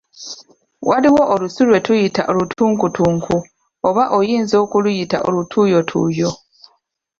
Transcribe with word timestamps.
Waliwo 0.89 1.21
olusu 1.33 1.61
lwe 1.67 1.79
tuyita 1.85 2.21
"olutunkutunku", 2.31 3.35
oba 3.87 4.03
oyinza 4.17 4.55
okuluyita 4.63 5.17
olutuuyotuuyo. 5.27 6.29